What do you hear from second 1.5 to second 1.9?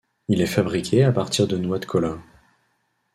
noix de